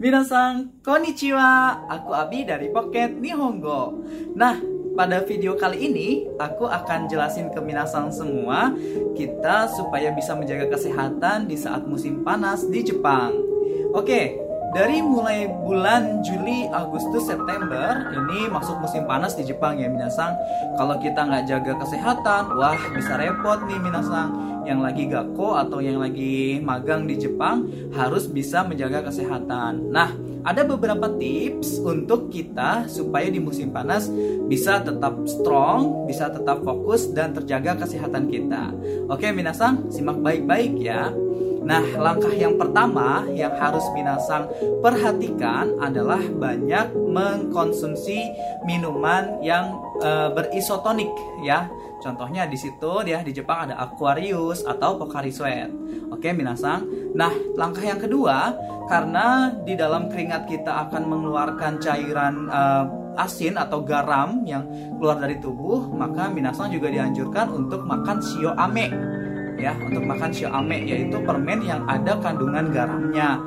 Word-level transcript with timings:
Minasan, 0.00 0.80
konnichiwa. 0.80 1.84
Aku 1.90 2.16
Abi 2.16 2.48
dari 2.48 2.72
Pocket 2.72 3.12
Nihongo. 3.12 4.00
Nah, 4.32 4.56
pada 4.96 5.24
video 5.24 5.56
kali 5.56 5.88
ini 5.88 6.08
aku 6.36 6.68
akan 6.68 7.08
jelasin 7.08 7.48
ke 7.52 7.60
minasan 7.60 8.12
semua 8.12 8.72
kita 9.16 9.68
supaya 9.72 10.12
bisa 10.12 10.36
menjaga 10.36 10.68
kesehatan 10.68 11.48
di 11.48 11.56
saat 11.56 11.84
musim 11.84 12.24
panas 12.24 12.64
di 12.68 12.80
Jepang. 12.84 13.32
Oke, 13.92 14.40
dari 14.72 15.04
mulai 15.04 15.52
bulan 15.52 16.24
Juli, 16.24 16.64
Agustus, 16.72 17.28
September 17.28 18.08
ini 18.08 18.48
masuk 18.48 18.80
musim 18.80 19.04
panas 19.04 19.36
di 19.36 19.44
Jepang 19.44 19.76
ya 19.76 19.86
minasang. 19.92 20.32
Kalau 20.80 20.96
kita 20.96 21.28
nggak 21.28 21.44
jaga 21.44 21.72
kesehatan, 21.84 22.56
wah 22.56 22.80
bisa 22.96 23.20
repot 23.20 23.60
nih 23.68 23.78
minasang. 23.78 24.32
Yang 24.64 24.80
lagi 24.80 25.04
gako 25.12 25.60
atau 25.60 25.78
yang 25.84 26.00
lagi 26.00 26.56
magang 26.64 27.04
di 27.04 27.20
Jepang 27.20 27.68
harus 27.92 28.24
bisa 28.24 28.64
menjaga 28.64 29.04
kesehatan. 29.12 29.92
Nah, 29.92 30.08
ada 30.42 30.64
beberapa 30.64 31.06
tips 31.20 31.78
untuk 31.84 32.32
kita 32.32 32.88
supaya 32.88 33.28
di 33.28 33.38
musim 33.38 33.70
panas 33.70 34.08
bisa 34.48 34.80
tetap 34.80 35.20
strong, 35.28 36.08
bisa 36.08 36.32
tetap 36.32 36.64
fokus 36.64 37.12
dan 37.12 37.36
terjaga 37.36 37.84
kesehatan 37.84 38.26
kita. 38.26 38.72
Oke, 39.12 39.28
minasang, 39.36 39.92
simak 39.92 40.18
baik-baik 40.18 40.80
ya. 40.80 41.12
Nah, 41.62 41.82
langkah 41.94 42.34
yang 42.34 42.58
pertama 42.58 43.22
yang 43.30 43.54
harus 43.54 43.86
Minasang 43.94 44.50
perhatikan 44.82 45.78
adalah 45.78 46.18
banyak 46.18 46.90
mengkonsumsi 46.94 48.18
minuman 48.66 49.38
yang 49.40 49.78
e, 50.02 50.10
berisotonik 50.34 51.10
ya. 51.46 51.70
Contohnya 52.02 52.50
di 52.50 52.58
situ 52.58 53.06
ya 53.06 53.22
di 53.22 53.30
Jepang 53.30 53.70
ada 53.70 53.78
Aquarius 53.78 54.66
atau 54.66 54.98
Pocari 54.98 55.30
Sweat. 55.30 55.70
Oke, 56.10 56.34
Minasang. 56.34 56.82
Nah, 57.14 57.30
langkah 57.54 57.86
yang 57.86 58.02
kedua 58.02 58.58
karena 58.90 59.54
di 59.62 59.78
dalam 59.78 60.10
keringat 60.10 60.50
kita 60.50 60.90
akan 60.90 61.02
mengeluarkan 61.06 61.78
cairan 61.78 62.50
e, 62.50 62.62
asin 63.22 63.54
atau 63.54 63.84
garam 63.86 64.42
yang 64.48 64.66
keluar 64.98 65.20
dari 65.22 65.38
tubuh, 65.38 65.94
maka 65.94 66.26
Minasang 66.26 66.74
juga 66.74 66.90
dianjurkan 66.90 67.54
untuk 67.54 67.86
makan 67.86 68.18
shio 68.18 68.50
ame 68.58 69.21
ya 69.60 69.76
untuk 69.78 70.02
makan 70.04 70.30
ame 70.32 70.78
yaitu 70.88 71.16
permen 71.22 71.60
yang 71.62 71.86
ada 71.86 72.18
kandungan 72.18 72.72
garamnya 72.72 73.40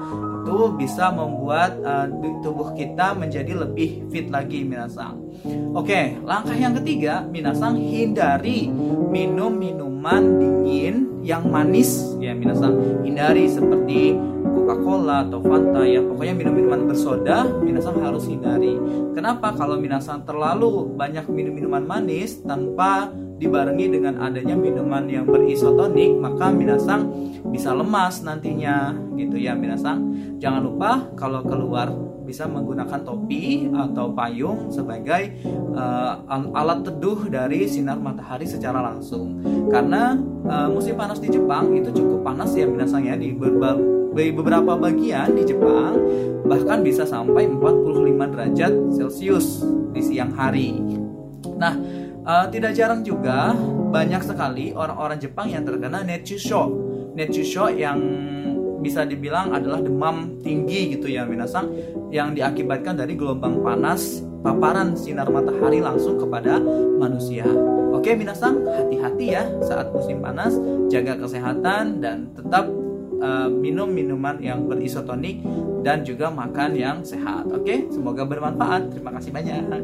itu 0.45 0.69
bisa 0.77 1.09
membuat 1.09 1.73
uh, 1.81 2.05
tubuh 2.45 2.77
kita 2.77 3.17
menjadi 3.17 3.65
lebih 3.65 4.05
fit 4.13 4.29
lagi 4.29 4.61
minasang. 4.61 5.17
Oke, 5.73 6.21
langkah 6.21 6.53
yang 6.53 6.77
ketiga, 6.77 7.25
minasang 7.25 7.81
hindari 7.81 8.69
minum 9.09 9.57
minuman 9.57 10.37
dingin 10.37 11.09
yang 11.25 11.49
manis 11.49 12.13
ya 12.21 12.37
minasang. 12.37 12.77
Hindari 13.01 13.49
seperti 13.49 14.13
Coca-Cola 14.45 15.25
atau 15.25 15.41
Fanta 15.41 15.81
ya 15.81 16.05
pokoknya 16.05 16.33
minum-minuman 16.37 16.93
bersoda 16.93 17.49
minasang 17.65 17.97
harus 18.05 18.29
hindari. 18.29 18.77
Kenapa? 19.17 19.49
Kalau 19.57 19.81
minasang 19.81 20.21
terlalu 20.29 20.93
banyak 20.93 21.25
minum 21.25 21.57
minuman 21.57 21.89
manis 21.89 22.45
tanpa 22.45 23.09
dibarengi 23.35 23.91
dengan 23.91 24.23
adanya 24.23 24.55
minuman 24.55 25.05
yang 25.11 25.27
berisotonik 25.27 26.15
maka 26.15 26.51
minasang 26.55 27.11
bisa 27.51 27.75
lemas 27.75 28.23
nantinya 28.23 28.95
gitu 29.19 29.35
ya 29.35 29.53
minasang. 29.53 30.15
Jangan 30.39 30.61
lupa 30.63 30.91
kalau 31.19 31.43
keluar 31.43 31.91
bisa 32.25 32.49
menggunakan 32.49 33.05
topi 33.05 33.69
atau 33.69 34.09
payung 34.11 34.73
sebagai 34.73 35.37
uh, 35.77 36.25
alat 36.57 36.81
teduh 36.81 37.29
dari 37.29 37.69
sinar 37.69 38.01
matahari 38.01 38.49
secara 38.49 38.81
langsung. 38.81 39.39
Karena 39.69 40.17
uh, 40.49 40.67
musim 40.73 40.97
panas 40.97 41.21
di 41.21 41.29
Jepang 41.29 41.69
itu 41.77 41.93
cukup 41.93 42.25
panas 42.25 42.51
ya 42.57 42.65
minasang 42.65 43.05
ya 43.05 43.13
di 43.13 43.31
beberapa 44.15 44.73
bagian 44.73 45.37
di 45.37 45.43
Jepang 45.45 46.01
bahkan 46.45 46.81
bisa 46.81 47.05
sampai 47.05 47.49
45 47.49 48.33
derajat 48.33 48.73
Celcius 48.97 49.61
di 49.93 50.01
siang 50.01 50.33
hari. 50.33 50.81
Nah 51.55 51.77
Uh, 52.25 52.49
tidak 52.49 52.73
jarang 52.73 53.05
juga 53.05 53.53
banyak 53.93 54.21
sekali 54.25 54.73
orang-orang 54.73 55.21
Jepang 55.21 55.45
yang 55.45 55.61
terkena 55.61 56.01
netsusho. 56.01 56.73
Netsusho 57.13 57.69
yang 57.69 58.01
bisa 58.81 59.05
dibilang 59.05 59.53
adalah 59.53 59.81
demam 59.81 60.41
tinggi 60.41 60.97
gitu 60.97 61.09
ya 61.09 61.25
minasang 61.25 61.69
yang 62.09 62.37
diakibatkan 62.37 62.97
dari 62.97 63.17
gelombang 63.17 63.61
panas 63.65 64.21
paparan 64.45 64.93
sinar 64.93 65.29
matahari 65.29 65.81
langsung 65.81 66.21
kepada 66.21 66.61
manusia. 66.97 67.45
Oke 67.93 68.13
minasang 68.13 68.61
hati-hati 68.61 69.25
ya 69.33 69.45
saat 69.65 69.89
musim 69.89 70.21
panas, 70.21 70.53
jaga 70.89 71.17
kesehatan 71.17 72.01
dan 72.01 72.29
tetap 72.37 72.69
uh, 73.21 73.49
minum 73.49 73.89
minuman 73.89 74.37
yang 74.37 74.69
berisotonik 74.69 75.41
dan 75.81 76.05
juga 76.05 76.29
makan 76.29 76.77
yang 76.77 76.97
sehat. 77.01 77.49
Oke, 77.49 77.89
semoga 77.89 78.25
bermanfaat. 78.25 78.93
Terima 78.93 79.13
kasih 79.13 79.31
banyak. 79.33 79.81